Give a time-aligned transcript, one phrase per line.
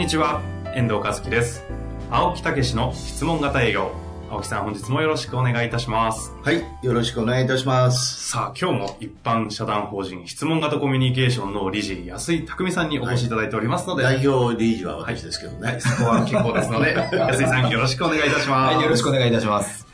[0.00, 0.40] にちは、
[0.74, 1.62] 遠藤和樹です。
[2.10, 3.90] 青木武の質問型営業。
[4.30, 6.32] 青木さん、本日もよろしくお願いいたします。
[6.42, 8.30] はい、よろしくお願いいたします。
[8.30, 15.76] さあ、今日も一般社団法人質問型コミュニケーションの理事、安井匠さんにお越しいただいておりますので、代表理事は私ですけどね。
[15.80, 18.74] そこは結構ですので、 安井さんよろしくお願いいたします。
[18.76, 19.86] はい、よろしくお願いいたします。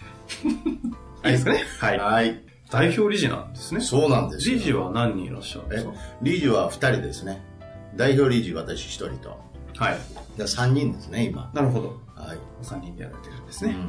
[1.24, 1.65] いいですかね？
[1.80, 1.98] はい。
[1.98, 2.41] はい。
[2.70, 3.80] 代表理事なんですね。
[3.80, 7.45] そうなんですよ理事は何人いらっしゃるんですえか理事は2人ですね。
[7.96, 9.45] 代表理事私1人と。
[9.77, 9.99] はい。
[10.37, 11.51] で3人ですね、今。
[11.55, 12.01] なるほど。
[12.15, 12.38] はい。
[12.63, 13.73] 3人でやられてるんですね。
[13.73, 13.88] うん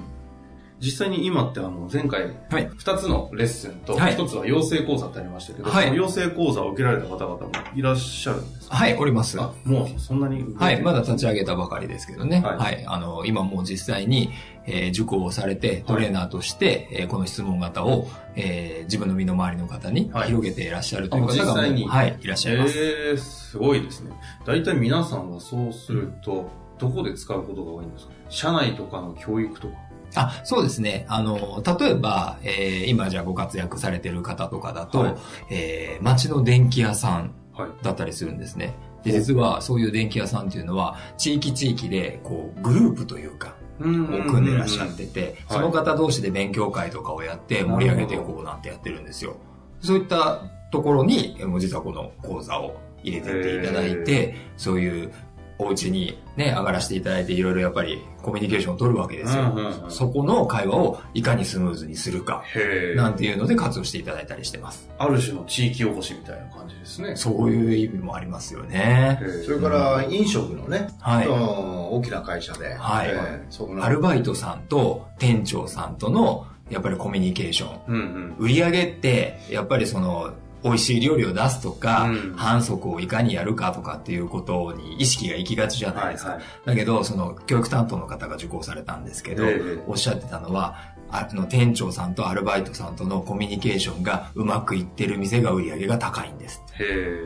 [0.80, 2.70] 実際に今ってあの前回はい。
[2.70, 8.76] 2つのレッスンとはい1つは養成講座ってありましたけど、はいその養成講座を受けられた方々もいらっしゃるんですか？
[8.76, 9.42] はい、おります。
[9.42, 12.42] あ、もうそんなにはい、まだ立ち上げたばかりですけどね。
[12.42, 12.86] ははいい。
[12.86, 14.30] あの、今もう実際に、
[14.68, 22.78] えー受講をされて、トレーナーとして、えーこの質問型を、えー自分の身の回りの方にはい広げていらっしゃるというあ方がもう、実際にはい、いらっしゃいます。
[22.78, 24.12] えー、すごいですね。
[24.46, 28.12] 大体皆さんはそうすると、どこで使うことが多いんですか？
[28.30, 29.74] 社内とかの教育とか。
[30.16, 31.06] あ、そうですね。
[31.10, 35.16] あの、例えば、えー今じゃあご活躍されてる方とかだと、はい
[35.50, 37.70] えー街の電気屋さんはい。
[37.84, 38.76] だったりするんですね。
[39.04, 49.38] で、実はそういう電気屋さんっていうのは、地域地域で、こう、グループというか、うんを組んでいらっしゃってて、はいその方同士で勉強会とかをやって盛り上げていこうなんてやってるんですよ。
[49.82, 55.14] そういったところに、えもう実はこの講座を入れてっていただいて、そういう
[55.60, 59.44] お家にね、上がらせていただいて、いろいろやっぱりコミュニケーションを取るわけですよ。
[59.44, 64.90] うんうんうんそこの会話をいかにスムーズにするか、へなんていうので活用していただいたりしてます。
[64.98, 67.16] ある種の地域おこしみたいな感じですね。
[67.16, 73.12] そういう意味もありますよねそれから飲食のね、はい大きな会社で、はい
[73.82, 77.80] アルバイトさんと店長さんとのやっぱりコミュニケーション。
[77.88, 78.36] うんうん。
[78.40, 86.32] 売り上げって、やっぱりその、美味しい料理を出すとか、うん反則をいかにやるかとかっていうことに意識が行きがちじゃないですか。
[86.32, 90.76] はいだけど、その、教育担当の方が受講されたんですけど、ええおっしゃってたのは、
[91.10, 96.62] あの、店長さんとアルバイトさんとのコミュニケーションがうまくいってる店が売り上げが高いんです。
[96.80, 97.24] へえ。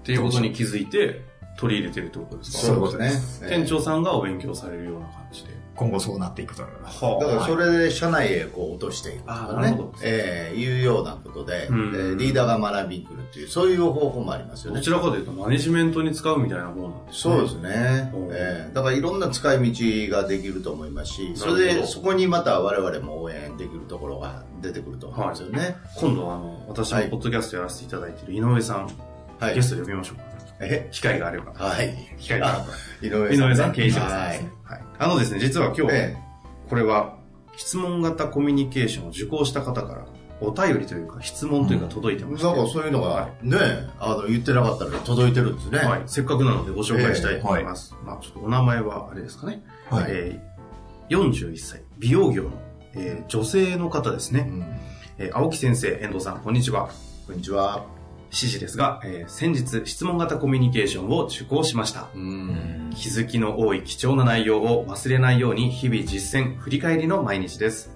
[0.00, 1.22] っていうことに気づいて
[1.58, 2.74] 取り入れてるってことですか？
[2.74, 3.48] そうですね。
[3.50, 5.50] 店長さんがお勉強されるような感じで。
[5.76, 7.04] 今後そうなっていくと思います。
[7.04, 14.78] はだからそれで社内へこう落としていくとあかねえーいうようなことで、うんえーリーダーが学びに来るっていう、そういう方法もありますよね。
[14.80, 17.34] どちらかというとマネジメントに使うみたいなもんなんですね。
[17.34, 18.28] そうですねうん。
[18.32, 25.76] えーだからいろんな使い道ができると思いますし、それでそこにまた我々も応援できるところが出てくると思うんですよね。
[25.96, 28.90] 今度あの、私もポッドキャストやらせていただいている井上さん、
[29.38, 29.54] はい。
[29.54, 30.29] ゲストで呼びましょうか。
[30.60, 31.52] え機会があれば。
[31.54, 32.16] はい。
[32.18, 33.32] 機会があれば。
[33.32, 34.50] 井上さん、ね経営者さんはいですね。
[34.64, 34.82] はい。
[34.98, 36.16] あのですね、実は今日、え
[36.68, 37.16] これは
[37.56, 40.06] 質問型コミュニケーションを受講した方から
[40.40, 43.58] お便りというか質問というか届いてえまして、なんかそういうのがね、
[43.98, 45.78] あの、言ってなかったら届いてるんですね。
[45.78, 47.94] はい、せっかくなのでご紹介したいと思います。
[48.04, 49.62] まあちょっとお名前はあれですかね。
[49.88, 50.50] はいえー
[51.10, 52.50] 41歳、美容業の、
[52.94, 54.46] えー女性の方ですね。
[54.48, 54.64] うん
[55.18, 56.88] えー青木先生、遠藤さん、こんにちは。
[57.26, 57.99] こんにちは。
[58.32, 62.08] 指示ですが、えー先日質問型コミュニケーションを受講しました。
[62.14, 62.90] うん。
[62.94, 67.90] 気づきの多い貴重な内容を忘れないように日々実践、振り返りの毎日です。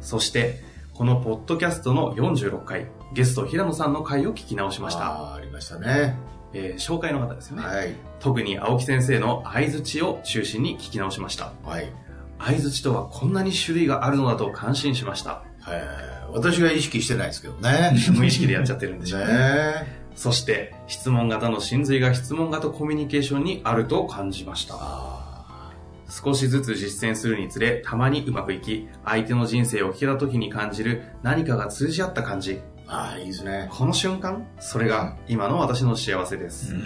[0.00, 0.60] そして、
[0.94, 5.34] このポッドキャストの46回、ゲスト平野さんの回を聞き直しました。
[5.34, 6.16] ありましたね。
[6.54, 7.62] えー紹介の方ですよね。
[7.64, 7.94] はい。
[8.20, 11.52] 特に青木先生の相づちを中心に聞き直しました。
[11.64, 11.90] はい。
[12.38, 15.42] 相づちとはこんなに種類があるのだと感心しました。
[15.60, 16.11] はい。
[16.32, 17.92] 私が意識してないですけどね。
[18.16, 19.26] 無意識でやっちゃってるんでしょうね。
[19.26, 24.76] ねそして、質問型の真髄が質問型コミュニケーションにあると感じました。
[24.78, 25.72] あ
[26.08, 32.52] 少しずつ実践するにつれ、たまにうまくいき、相手の人生を聞けた時に感じる何かが通じ合った感じ。
[32.52, 33.68] ーあー、いいですね。
[33.72, 36.74] この瞬間、それが今の私の幸せです。
[36.74, 36.82] うん。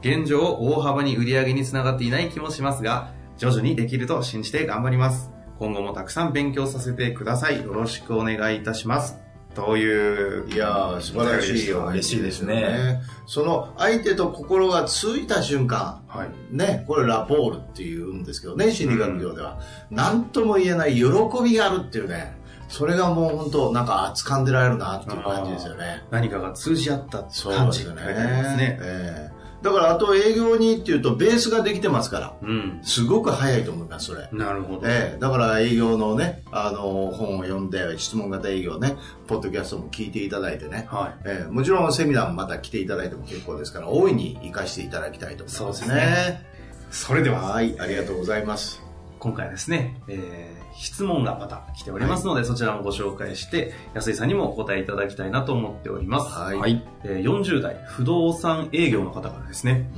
[0.00, 5.33] 現状、大幅に売り上げにつながっていない気もしますが、徐々にできると信じて頑張ります。
[5.58, 7.62] 今後もたくさん勉強させてください。
[7.62, 9.18] よろしくお願いいたします。
[9.54, 10.50] という。
[10.50, 11.86] いやー、素晴らしいよ。
[11.86, 13.00] 嬉しいですね。
[13.26, 16.56] その相手と心がついた瞬間、はい。
[16.56, 19.60] ね、これラポールっていうんですけどね、心理学上では。
[19.90, 21.04] 何とも言えない喜
[21.42, 22.36] びがあるっていうね、
[22.68, 26.02] それがもう本当なんか掴んでられるなっていう感じですよね。
[26.10, 28.02] 何かが通じ合ったそう感じですよね。
[28.02, 28.78] ね。
[28.82, 29.33] ええ
[29.64, 32.80] だからあと営業にっていうとベースができてますから、うん。
[32.82, 34.28] すごく早いと思います、それ。
[34.30, 34.82] なるほど。
[34.84, 38.96] ええ、だから営業のね、あの、本を読んで、質問型営業ね、
[39.26, 41.22] ポッドキャストも聞いていただいてね、はい。
[41.24, 46.46] ええ、もちろんセミナーもまた来ていただいても結構ですから、大いに活かしていただきたいと思いますそうですね。
[46.90, 48.82] それでは、はい、ありがとうございます。
[49.18, 56.38] 今回はですね、えー質問がまた来ておりますので、そちらもご紹介して、安井さんにもお答えいただきたいなと思っております。
[56.38, 56.58] はい。
[56.58, 56.82] はい。
[57.04, 59.90] えー40代不動産営業の方からですね、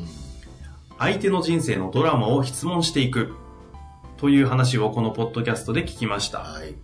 [0.98, 3.34] 相手の人生のドラマを質問していく
[4.16, 6.38] という話をこのポッドキャストで聞きました。
[6.38, 6.74] はい。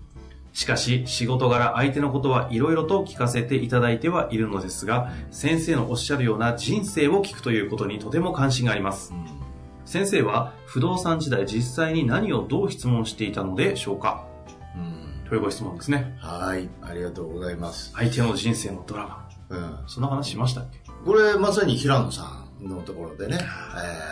[0.53, 9.15] しかし、仕事柄相手のことはいろいろと聞かせていただいてはいるのですが、先生のおっしゃるような人生を聞くということにとても関心があります。
[9.93, 14.27] 先生は不動産時代実際に何をどう質問していたのでしょうか？
[14.75, 14.83] うん。
[14.85, 16.17] うんというご質問ですね。
[16.19, 17.93] はい、ありがとうございます。
[17.95, 19.29] 相手の人生のドラマ。
[19.51, 19.79] うん。
[19.87, 20.81] その話しましたっけ？
[21.05, 23.39] これまさに平野さんのところでね、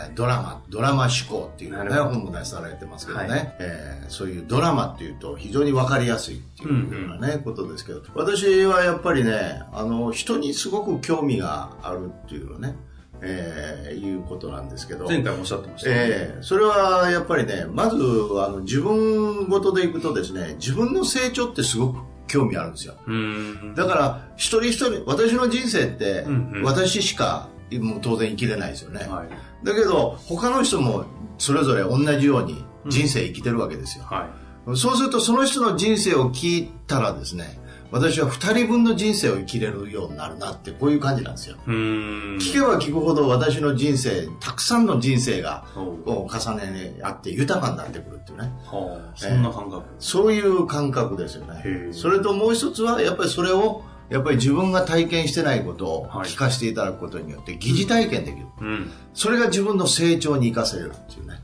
[0.07, 3.55] えードラマ、ドラマ思考っていうね、本も出されてますけどね、はい。
[3.59, 12.75] えーそういうドラマっていうと非常にわかりやすいっていうようなね、ことですけど、私はやっぱりね、あの、人にすごく興味があるっていうのね、
[13.21, 15.95] えーいうことなんですけど、前回もおっしゃってましたね。
[15.97, 22.95] ええそれはやっぱりね、まずあの自分ごとでいくとですね、自分の成長ってすごく興味あるんですよ。
[23.05, 23.75] うーん。
[23.75, 29.05] だから、一人一人、私の人生ってうんうん、私しか、もう当然生きれないですよね。
[29.07, 29.29] はい。
[29.65, 31.05] だけど、他の人も
[31.37, 34.05] それぞれ同じように人生生きてるわけですよ。
[34.05, 34.29] は
[34.67, 34.77] い。
[34.77, 37.59] そうすると、その人の人生を聞いたらですね、
[37.91, 41.57] 私は二人分の人生を生きれるようになるなって、こういう感じなんですよ。
[41.67, 48.51] 聞けば聞くほど私の人生、たくさんの人生が重ね合って豊かになってくるっていうね。
[48.65, 49.83] はあ、そんな感覚。
[49.99, 58.45] そういう感覚ですよねそれともう一つは、やっぱりそれを、やっぱり自分が体験してないことをはい聞かせていただくことによって疑似体験できる。
[58.59, 58.91] うん。
[59.13, 61.41] それが自分の成長に生かせるっていうね。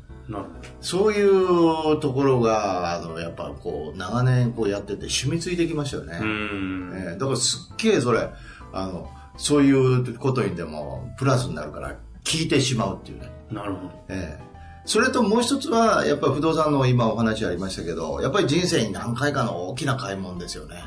[0.81, 6.17] そういうところが、あの、やっぱこう、長年こうやってて染みついてきましたよね。
[6.19, 8.29] えーだからすっげえそれ、
[8.73, 13.31] あの、そういうことにでもプラスになるから聞いてしまうっていうね。
[13.51, 13.91] なるほど。
[14.09, 14.46] ええ
[14.87, 20.81] それともう一つは、やっぱり不動産の今お話ありましたけど、やっぱり人生に何回かの大きな買い物ですよね。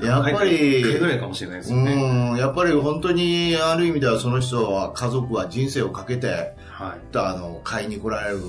[0.00, 0.06] うん。
[0.06, 1.92] やっぱりぐらいかもしれないですよね。
[2.32, 7.16] うん、やっぱり本当にある意味ではその人は家族は人生をかけてはい。
[7.16, 8.40] あの買いに来られる、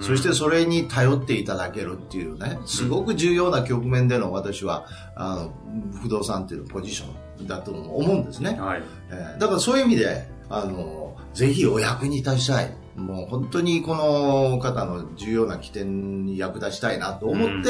[0.00, 5.52] そしてそれに頼っていただけるっていうねすごく重要な局面での私はあの
[6.00, 8.82] 不動産っていうポジションだと思うんですね、はい。
[9.10, 17.64] えーだからそういう意味であのぜひお役に立ちたいもう本当にこの方の重要な起点に役立ちたいなと思って、うん。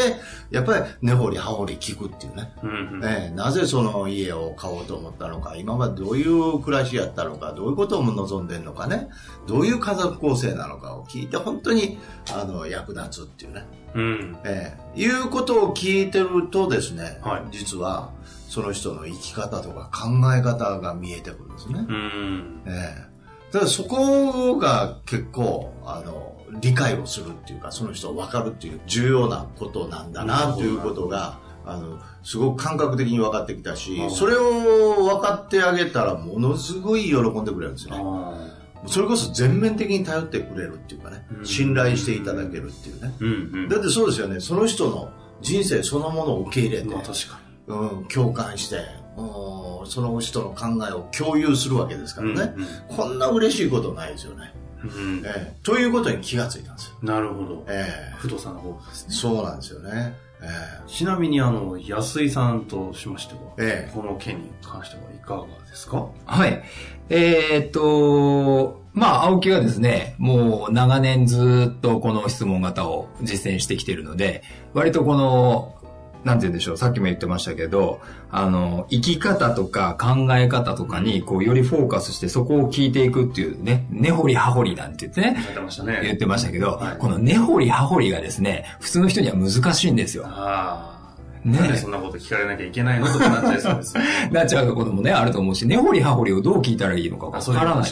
[0.51, 2.53] やっぱり根掘り葉掘り聞くっていうね。
[2.63, 3.05] うんうん。
[3.05, 3.35] ええ。
[3.35, 9.09] なぜその家を買おうと思ったのか、今までどういう暮らしやったのか、どういうことを望んでるのかね、
[9.47, 11.99] どういう家族構成なのかを聞いて、本当に
[12.35, 14.39] あの役立つっていうね、うん。
[14.45, 15.01] ええ。
[15.01, 17.43] いうことを聞いてるとですね、はい。
[17.51, 18.13] 実は
[18.49, 21.85] その人の生き方とか考え方が見えてくるんですね。
[21.89, 22.63] うん。
[22.67, 23.10] ええ
[23.53, 38.03] だからそこが結構、あの、理解をするっていうか、その人を分かるっていう重要なことなんだなということが、あの、すごく感覚的に分かってきたしう、んそれを分かってあげたら、ものすごい喜んでくれるんですよね。
[38.03, 43.15] あそれこそ全面的に頼ってくれるっていうかねう、ん信頼していただけるっていうね。
[43.21, 43.69] ーうんうん。
[43.69, 45.11] だってそうですよね、その人の
[45.43, 52.35] 人生そのものを受け入れて、まあ確かうん、共感して、うんその人の考えを共有するわけですからに。
[52.37, 52.53] ね。
[52.89, 54.53] こんな嬉しいことないですよね。
[54.83, 55.23] うんうん。
[55.27, 56.95] ええということに気がついたんですよ。
[57.03, 57.65] なるほど。
[57.69, 59.15] え不動産の方ですえね。
[59.17, 60.15] そうなんですよね。
[60.43, 60.47] え
[60.87, 66.07] ちなみに、あの、安井さんとしましては、ええこの件に関してはいかがですか？
[66.25, 66.63] はい。
[67.11, 75.77] えーっと、まあ、青木はですね、もう長年ずっとこの質問型を実践してきているので、割とこの、
[76.25, 78.01] なんて言うんでしょう、さっきも言ってましたけど、
[78.31, 86.17] あの、生き方とか考え方とかに、こう、よりフォーカスしてそこを聞いていくっていうね、根掘り葉掘りなんて言ってね、言ってました言っね。
[86.17, 90.25] てましたけど、はいこの根掘り葉掘りがですね、普通の人には難しいんですよ。
[90.27, 91.01] ああ。
[91.49, 93.95] ねなんでそんなこと聞かれなきゃいけないのとかなっちゃいそうです。
[94.31, 97.91] なっちゃうこともね、あると思うし、根掘り葉掘りをどう聞いたらいいのかわからない。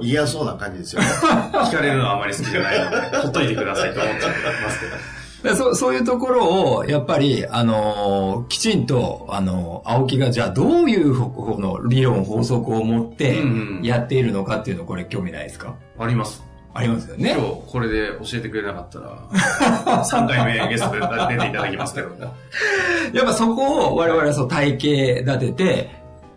[0.00, 1.08] 嫌そうな感じですよね。
[1.08, 5.13] 聞かれるのはあまり好きじゃないので、ほっといてくださいと思っちゃってますけど。
[5.44, 15.76] でそうそういうところを、やっぱり、あのーきちんと、あのー青木がじゃあどういう方の理論、法則を持ってうんうんやっているのかっていうの、これ興味ないですか？
[15.98, 16.42] あります。
[16.76, 17.34] ありますよ今ね。
[17.34, 19.18] 日これで教えてくれなかったら、
[20.04, 22.08] 3回目ゲストで出ていただきますけど。
[23.12, 25.90] やっぱそこを我々はそう体系立てて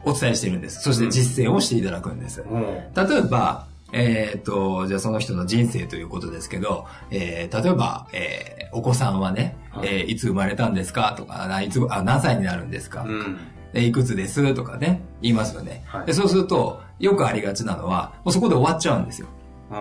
[0.06, 0.82] お伝えしてるんです。
[0.82, 2.44] そして実践をしていただくんです。
[2.44, 11.14] も例えば、えっ、と、じゃあその人の人生ということですけど、えー例えば、えーお子さんはね、はいいえーいつ生まれたんですか？
[11.18, 13.38] とか、ないつあ何歳になるんですか、うん。
[13.74, 14.54] でいくつです？
[14.54, 16.14] とかね、言いますよね、はいで。
[16.14, 19.28] そうすると、よくありがちなのは、もうそこで終わっちゃうんですよ。
[19.72, 19.80] うん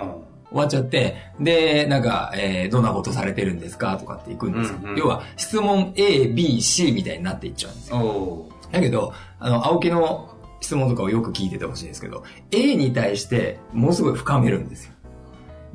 [0.49, 3.97] 終わっちゃって、で、なんか、えーどんなことされてるんですか？
[3.97, 4.79] とかって行くんですよ。
[4.85, 8.47] うんうん要は、質問 A、B、C みたいになっていっちゃうんですよ。
[8.71, 14.93] だけど、あの、青木の質問とかをよく聞いててほしいんですけど、A に対して、ものすごい深めるんですよ。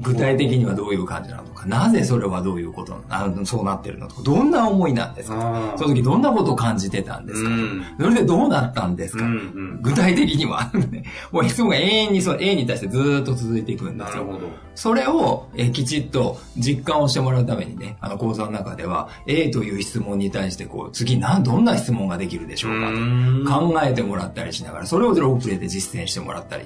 [0.02, 5.76] 具体的にはどういう感じなのか、なぜそれはどういうことなの、あそうなってるのとか、どんな思いなんですか？
[5.78, 9.80] その時どんなことを感じてたんですか、うんそれでどうなったんですか、うんうん。
[9.82, 10.72] 具体的には。
[11.32, 14.24] もう質問が永遠にその A に対してずーっと続いていくんですよ。
[14.26, 14.48] なるほど。
[14.76, 26.64] それを、えーきちっと実感をしてもらうためにね、あの講座の中では、A という質問に対して、こう、次何、どんな質問ができるでしょうかとん考えてもらったりしながら、それをロープレイで実践してもらったり。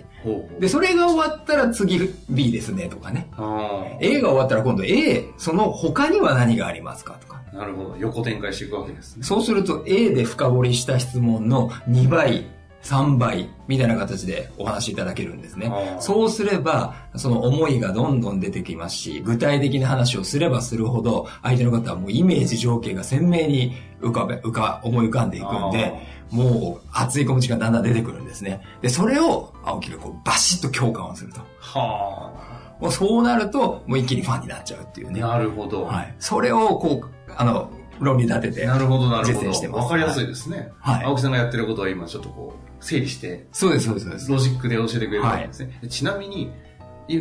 [0.59, 1.99] で、それが終わったら次
[2.29, 3.24] B ですねとかね。
[3.37, 7.41] あ A が終わったら今度 A、その他には何がありますかとか。
[7.53, 7.97] あ、なるほど。
[7.97, 9.23] 横展開していくわけですね。
[9.23, 12.47] そうすると A で深掘りした質問の2倍、
[12.85, 25.95] 3倍みたいな形でお話しいただけるんですねそうすれば、その思いがどんどん出てきますし、具体的な話をすればするほど、相手の方はもうイメージ情景が鮮明に浮かべ、浮か、思い浮かんでいくんで、
[26.29, 28.61] もう熱い気持ちがだんだん出てくるんですね。
[28.81, 31.41] で、それを青木がこうバシッと共感をすると。
[31.59, 32.31] は
[32.79, 35.11] もうそうなると、もう一気にファンになっちゃうっていうあ。
[35.11, 35.21] ね。
[35.21, 35.85] なるほど。
[35.85, 36.15] はい。
[36.19, 38.65] それをこう、あの、論理立てて。
[38.65, 39.39] なるほど、なるほど。
[39.39, 40.71] 実践してますわかりやすいですね。
[40.79, 44.31] はい青木さんがやってることは今ちょっとこう、整理して、そうです、そうです、そうです。
[44.31, 45.79] ロジックで教えてくれるわけですね。
[45.81, 46.51] でちなみに、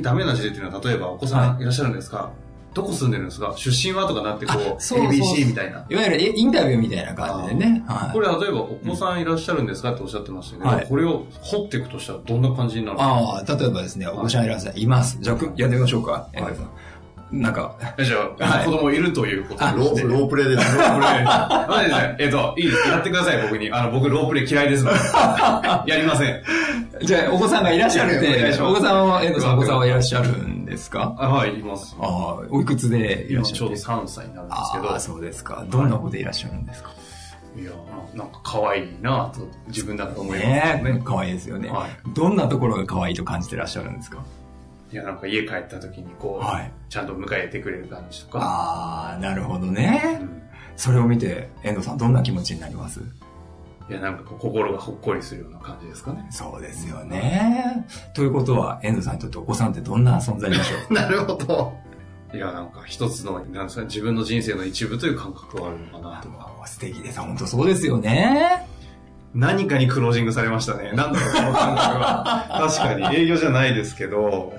[0.02, 2.32] ダメな事例っていうのは、例えばお子さんいらっしゃるんですか、
[2.74, 3.54] どこ住んでるんですか？
[3.56, 5.86] 出身はとかなってこう、あそうそう ABC みたいな。
[5.88, 7.84] いわゆるインタビューみたいな感じでね。
[7.86, 8.12] はい。
[8.12, 9.92] これ例えばお子さんいらっしゃるんですか？
[9.92, 10.86] っておっしゃってましたけど、はい。
[10.86, 13.14] これを掘っていくとしたらどんな感じになるんですか？
[13.14, 15.18] ああ、例えばですね、お子さんいらっしゃいます。
[15.20, 16.28] じゃあ、くやってみましょうか。
[16.32, 16.70] 遠藤さん
[17.40, 20.76] なんか、えじゃあ、はい子供いるということあロープ、ロープレイです。
[20.76, 21.24] ロープレイ。
[21.24, 22.88] マジで、えっと、いいです。
[22.88, 23.70] やってください、僕に。
[23.72, 24.98] あの、僕、ロープレイ嫌いですので。
[25.90, 26.42] やりません。
[27.02, 31.14] じゃあ、お子さんがいらっしゃるて、お子さんは、遠藤さん、お子さんはいらっしゃるんですか？
[31.18, 31.96] あはい、います。
[32.00, 34.90] ああ、おいくつでいらっしゃる今ちょうど3歳になるんですけど。
[34.92, 35.64] ああ、そうですか。
[35.68, 36.90] どんな子でいらっしゃるんですか？
[37.56, 37.70] いや、
[38.14, 41.02] なんか可愛いなと自分だと思いますね。
[41.04, 41.86] 可愛いですよねは。
[42.14, 44.18] どんなところが可愛いと感じてらっしゃるんですか？
[44.94, 48.38] いや、なんか家帰った時にこう、はいちゃんと迎えてくれる感じとか。
[48.40, 50.20] ああ、なるほどうね。
[50.22, 50.40] ん
[50.76, 53.00] それを見て、遠藤さん、どんな気持ちになります？
[53.90, 56.24] いや、なんか心がほっこりするような感じですかね。
[56.30, 57.84] そうですよね。
[58.14, 60.94] ということは、遠藤さんにとってお子さんってどんな存在でしょう？
[60.94, 61.72] なるほど。
[62.32, 66.52] いや、なんか一つの、なんですか、自分の人生の一部という感覚があるのかなとか。
[66.66, 67.18] 素敵です。
[67.20, 68.64] 本当そうですよね。
[69.34, 70.92] 何かにクロージングされましたね。
[70.92, 72.46] なんだろう、この感覚は。
[72.70, 74.52] 確かに、営業じゃないですけど。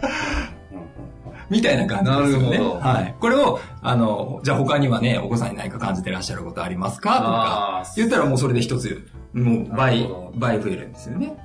[1.50, 2.50] みたいな感じですよね。
[2.52, 3.16] なるほどはい。
[3.20, 7.18] これを、あの、じゃあ他にはね、お子さんに何か感じてらっしゃることありますか？
[7.18, 11.38] とか言ったらもうそれで一つ、もうな倍倍増えるんですよね。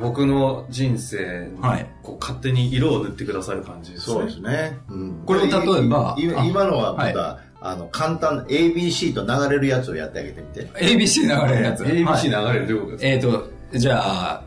[0.00, 4.14] 僕の人生に、はいこう勝手に色を塗ってくださる感じですね。
[4.14, 4.78] そうですね。
[4.88, 10.66] うんこれを例えば今のはまはいた、あの、簡単、ABC と流れるやつをやってあげてみて。
[10.78, 11.82] ABC 流れるやつ。
[11.84, 13.20] ABC はい流れるどういうことですか、えっ、
[13.72, 14.42] と、じゃあ、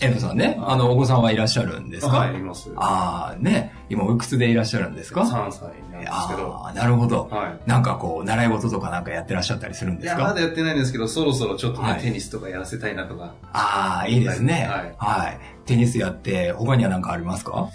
[0.00, 2.16] 遠藤さんね、あの、お子さんはいらっしゃるんですか？
[2.16, 2.70] はい、います。
[2.76, 5.62] ああ、ね、今おいくつでいらっしゃるんですか？3歳
[5.92, 6.54] なんですけど。
[6.64, 7.28] ああ、なるほど。
[7.30, 7.68] はい。
[7.68, 10.22] なんかこう、習い事とかなんかやってらっしゃったりするんいや、ですか？
[10.22, 13.34] まだやってないんですけど、そろそろちょっとね、はいテニスとかやらせたいなとか。
[13.52, 14.66] ああ、いいですね。
[14.70, 15.38] はいはい。
[15.66, 17.68] テニスやって、他には何かありますか？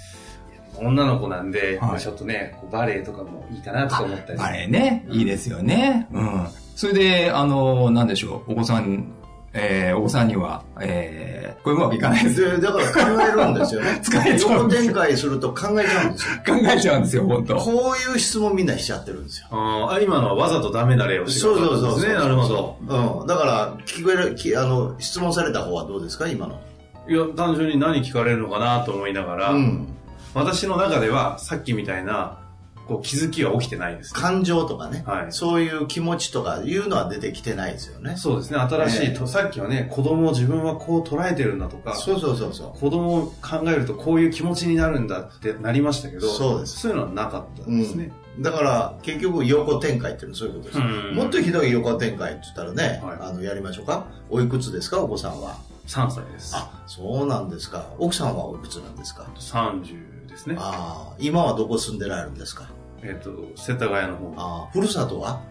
[0.80, 4.40] 女の子なんで、はいちょっとね、こうバレエとかもいいかなとか思ったり。
[4.40, 5.06] バレエね。
[5.10, 6.08] いいですよね。
[6.12, 6.48] うん。
[6.76, 9.12] それで、あの、なんでしょう、お子さん、
[9.54, 12.42] えー、お子さんには、えー、これうまくいかないです。
[12.42, 14.00] で、だから考えるんですよね。
[14.04, 16.30] 使えちゃうん横です展開すると考えちゃうんですよ。
[16.46, 19.48] 考えちゃうんですよ、本当こういう質問みんなしちゃってるんですよ。
[19.52, 22.14] あーあ、今のはわざとダメな例をしてそうそうそうね。
[22.14, 22.78] なるほど。
[23.22, 23.28] うん。
[23.28, 26.60] だから、聞こえる、きあの、質問された方はどうですか今の？
[27.08, 29.95] いや、単純に何聞かれるのかなと思いながら、うん。
[30.36, 32.40] 私の中ではさっきみたいな、
[32.88, 34.22] こう気づきは起きてないですね。
[34.22, 38.16] 感情とかね、はいそういう気持ちとかいうのは出てきてないですよね。
[38.16, 38.60] そうですね。
[38.60, 42.80] 新しいと、ええさっきはね、子供を自分はこう捉えてるんだとか、そうそうそうそう。
[42.80, 48.12] 子供を考えるとこういう気持ちになるんだってなりましたけど、そうですそういうのはなかったんですね。
[48.40, 50.80] だから、結局、横展開っていうのはそういうことです。
[50.80, 54.06] うんもっとひどい横展開って言ったらね、はいあの、やりましょうか？
[54.30, 55.56] おいくつですか、お子さんは。
[55.88, 56.54] 3歳です。
[56.56, 57.88] あ、そうなんですか。
[57.98, 60.56] 奥さんはおいくつなんですか？30ですね。
[60.60, 62.70] ああ、今はどこ住んでられるんですか？
[63.04, 64.34] えっ、と、世田谷の方。
[64.38, 65.42] ああ、ふるさとは？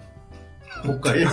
[0.82, 1.30] 北海道。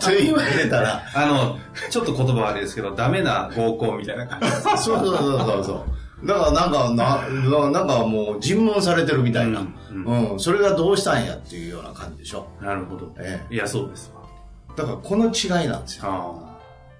[0.00, 1.58] という今入れたら、あの、
[1.90, 4.46] ちょっと言葉はあれですけど、ダメな合コンみたいな感じ。
[4.82, 5.84] そうそうそうそうそ
[6.22, 6.26] う。
[6.26, 9.62] だからなんか、な、なんかもう尋問されてるみたいな。
[9.90, 12.46] うん、それがどうしたんやっていうような感じでしょ？
[12.60, 13.12] なるほど。
[13.18, 14.22] えいや、そうですわ。
[14.76, 16.37] だからこの違いなんですよ。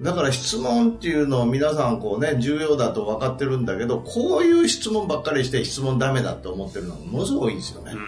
[0.01, 7.95] あだから質問っていうのを皆さんこうね、重要だと分かってるんだけど、こういう質問ばっかりして質問ダメだと思ってるのがものすごい多いんですよね。
[7.95, 8.01] ね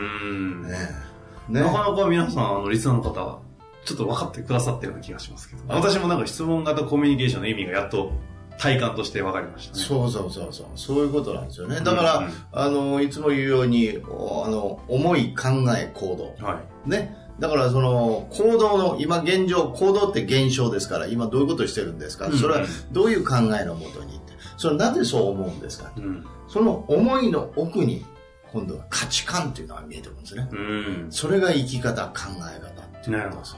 [1.48, 3.40] ねなかなか皆さん、あの、リスナーの方、
[3.84, 5.62] ちょっと分かってくださってるような気がしますけど。
[5.68, 8.12] 私もなんか質問型コミュニケーションの意味がやっと
[8.58, 9.82] 体感として分かりましたね。
[9.82, 10.66] そうそうそうそう。
[10.76, 11.80] そういうことなんですよね。
[11.80, 16.46] だから、うんうんあの、いつも言うように、おあの、思い、考え、行動。
[16.46, 16.90] はい。
[16.90, 17.16] ね。
[17.40, 22.38] だからその行動の今現状行動って現象ですから今どういうことしてるんですか、うん。
[22.38, 24.20] それはどういう考えのもとに
[24.56, 25.90] それはなぜそう思うんですか？
[25.96, 26.26] うん。
[26.46, 28.04] その思いの奥に
[28.52, 30.48] 今度は価値観っていうのが見えてくるんですね。
[30.52, 31.06] うん。
[31.08, 33.56] それが生き方考え方っていうなるほことです。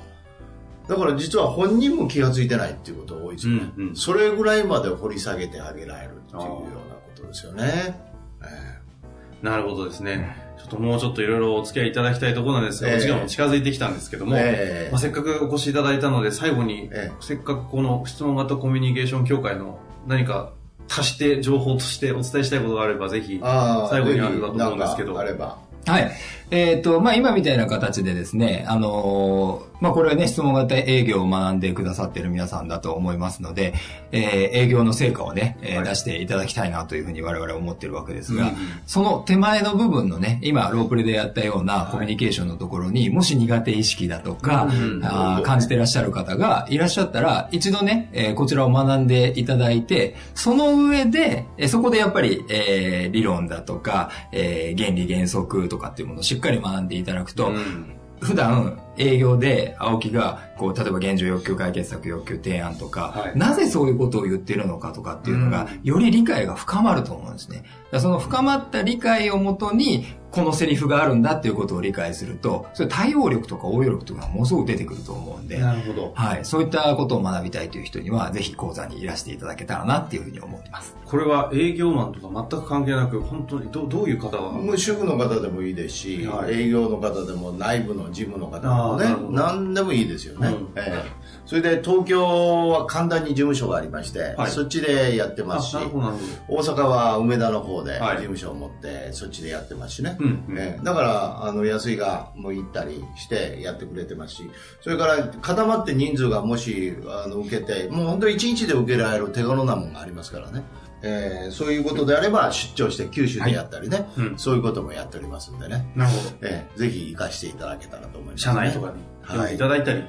[0.89, 3.97] だから実は本人も気が付いてないっていうことが多いですよね、うんうん。
[3.97, 8.01] それぐらいまで掘り下げてあげられるっていうようなことですよね、
[8.43, 10.37] えなるほどですね。
[10.59, 12.97] ちょっともうちょっといろいろお付き合いいただきたいところなんですが、ええ。
[12.97, 14.89] お時間も近づいてきたんですけども、ええ。
[14.91, 17.13] まあ、せっかくお越しいただいたので、最後に、ええ。
[17.21, 20.53] せっかくこの質問型コミュニケーション協会の何か
[20.89, 25.19] 足して情報としてお伝えしたいことがあれば、ぜひ、最後にあるかと思うんですけど。
[25.19, 26.13] あればはい。
[26.51, 33.75] えっ、と、まあ、今みたいな形でですね、あのーまあ、これはね、質問型営業を学んでくださっている皆さんだと思いますので、
[34.13, 35.85] えー営業の成果をね、えーはい。
[35.89, 38.53] 出していただきたいなというふうに我々は思ってるわけですが、
[38.87, 45.01] その手前の部分のね、今、ロープレでやったようなコミュニケーションのところに、もし苦手意識だとか、うん。
[45.05, 57.97] あー感じてらっしゃる方がいらっしゃったら、一度ね、えーこちらを学んでいただいて、その上で、えーそこでやっぱり、えー理論だとか、えー原理原則とかっていうものをしっかり学んでいただくと、うん。
[58.21, 67.65] 普段営業で青木がこう例えば現状欲求解決策欲求提案とか、はいなぜそういうことを言ってるのかとかっていうのが、より理解が深まると思うんですね。
[67.99, 76.13] その深まった理解をもとにこのセリフがあるんだっていうことを理解するとそれ対応力とか応用力とかがものすごく出てくると思うんで、なるほど。
[76.15, 80.97] はい、そういったことを学びたいという人にはぜひ講座にいらしていただけたらなっていうふうに思ってます。
[81.05, 88.67] これは営業マンとか全く関係なく、本当にどどういう方が、もう主婦の方でもいいですし、はい営業の方でも内部の事務の方
[88.99, 89.37] でもね。
[89.37, 90.73] 何でもいいですよね、うん。
[90.77, 91.23] ええ。
[91.45, 94.51] それで東京は神田に事務所がありまして、はい。
[94.51, 98.17] そっちでやってますし大阪は梅田の方で事はい。
[98.19, 100.25] 務所を持ってそっちでやってますしね、ど。
[100.25, 100.59] うん、うん。
[100.59, 100.85] ええ。
[100.85, 110.63] だからあの安井がもう行ったりしてやってくれてますしそれから固まって人数がもしあの受けてもう本当に1日で受けられる手頃なものがありますからね、
[111.03, 114.39] ええそういうことであれば出張して九州でやったりね、うん。
[114.39, 116.37] そういうこともやっておりますんでね、なるほど。
[116.43, 119.39] ええぜひ活かしていただけたらと思います、社内とかにはい。
[119.39, 120.05] 呼んでいただいたり、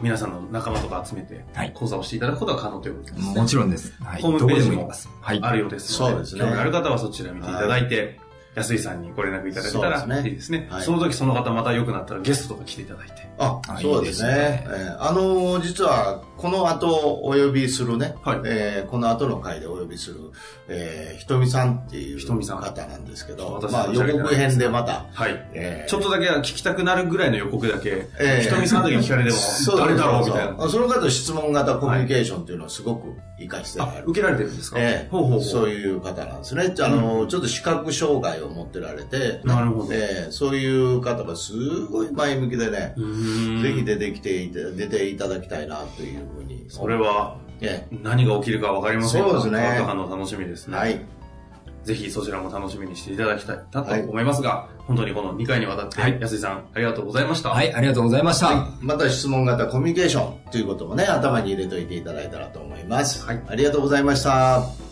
[0.00, 3.34] 皆さんの仲間とか集めてはい、講座をしていただくことが可能ということですね。
[3.40, 3.94] もちろんです。
[4.02, 4.90] はい、ホームページも。
[5.22, 6.40] あるようですので、そうですね。
[6.40, 8.18] 興味ある方はそちら見ていただいて、
[8.54, 10.14] 安井さんにご連絡いただけたそうですね。
[10.16, 10.68] らいいですね。
[10.70, 10.82] はい。
[10.82, 13.22] その時その方また良くなったらゲストとか来ていただいて。
[13.38, 14.28] ああそうですね。
[14.28, 14.78] いいですね。
[14.78, 16.88] ええあの実はこの後
[17.22, 18.40] お呼びするね、はい。
[18.44, 20.16] ええこの後の回でお呼びする、
[20.68, 25.32] ええひとみさんっていう方なんですけど、私まあ、予告編でまた、はい。
[25.54, 29.36] ええちょっとだけ聞きたくなるぐらいの予告だけ、ええひとみさんだけ聞かれても、
[29.78, 30.68] 誰だろうみたいな。
[30.68, 34.76] その方質問型コミュニケーションっていうのをすごく活かしてる、あ受けられてるんですか？
[34.78, 35.42] ええほうほうほう。
[35.42, 36.74] そういう方なんですね。
[36.80, 41.52] あの、ちょっと視覚障害を持ってられて、なるほどええそういう方がす
[41.86, 42.94] ごい前向きでね、
[43.62, 46.64] ぜひ出てきて出ていただきたいなというふうに。
[46.68, 50.76] それは、え何が起きるか分かりませんがそうですね化学反応楽しみですね。
[50.76, 51.00] えはい。
[51.84, 57.50] ぜひそちらも楽しみにしていただきたいなと思いますが、本当にこの2回にわたって、はい安井さん、ありがとうございました。
[57.50, 58.68] はい、ありがとうございました。
[58.80, 63.26] また質問型コミュニケーションということもね、頭に入れといていただいたらと思います。
[63.26, 64.91] はいありがとうございました。